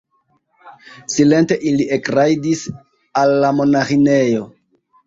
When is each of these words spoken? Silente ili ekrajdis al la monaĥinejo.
Silente 1.15 1.59
ili 1.73 1.87
ekrajdis 1.99 2.65
al 3.25 3.39
la 3.47 3.57
monaĥinejo. 3.61 4.47